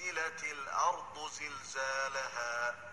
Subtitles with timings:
[0.00, 2.90] وزلزلت الأرض زلزالها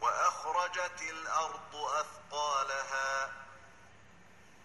[0.00, 3.32] وأخرجت الأرض أثقالها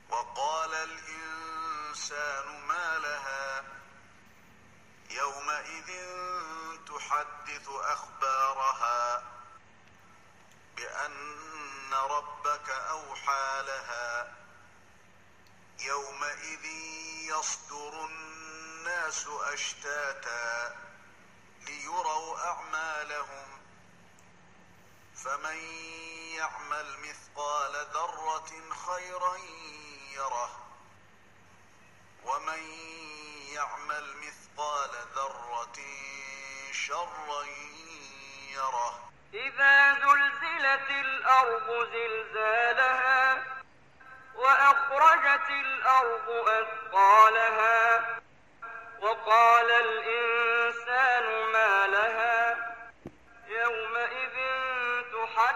[0.10, 3.64] وقال الإنسان ما لها
[5.10, 5.92] يومئذ
[6.86, 9.24] تحدث أخبارها
[10.78, 14.36] بأن ربك أوحى لها
[15.80, 16.66] يومئذ
[17.30, 20.86] يصدر الناس أشتاتا
[21.68, 23.62] ليروا أعمالهم.
[25.16, 25.58] فمن
[26.38, 28.52] يعمل مثقال ذرة
[28.88, 29.38] خيرا
[30.14, 30.50] يره.
[32.24, 32.64] ومن
[33.54, 35.80] يعمل مثقال ذرة
[36.72, 37.44] شرا
[38.54, 39.10] يره.
[39.34, 43.44] إذا زلزلت الأرض زلزالها
[44.36, 48.20] وأخرجت الأرض أثقالها
[49.02, 50.35] وقال الإنسان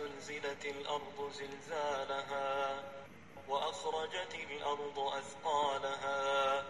[0.00, 2.82] إذا زلزلت الأرض زلزالها
[3.48, 6.64] وأخرجت الأرض أثقالها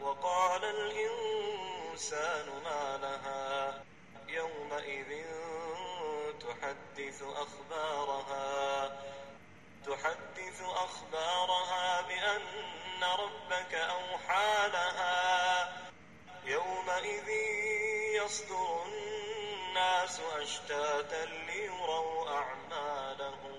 [0.00, 3.84] وقال الإنسان ما لها
[4.28, 5.24] يومئذ
[6.40, 8.86] تحدث أخبارها
[9.86, 15.72] تحدث أخبارها بأن ربك أوحى لها
[16.44, 17.28] يومئذ
[18.14, 18.86] يصدر
[19.76, 23.58] الناس أشتاتا ليروا أعمالهم.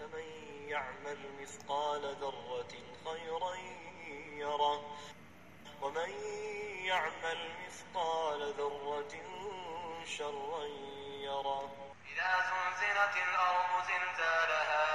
[0.00, 0.26] فمن
[0.68, 2.72] يعمل مثقال ذرة
[3.04, 3.54] خيرا
[4.36, 4.96] يره.
[5.82, 6.10] ومن
[6.84, 9.14] يعمل مثقال ذرة
[10.04, 10.64] شرا
[11.20, 11.70] يره.
[12.12, 14.85] إذا زلزلت الأرض زلزالها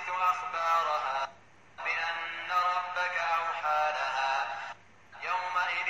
[0.00, 1.28] تحدث أخبارها
[1.84, 4.46] بأن ربك أوحى لها.
[5.22, 5.88] يومئذ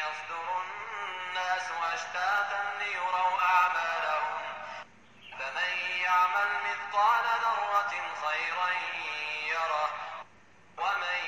[0.00, 4.42] يصدر الناس أشتاتا ليروا أعمالهم.
[5.38, 7.94] فمن يعمل مثقال ذرة
[8.24, 8.70] خيرا
[9.52, 9.90] يره.
[10.78, 11.20] ومن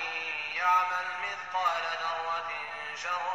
[0.55, 2.51] يعمل مثقال ذرة
[3.03, 3.32] شرا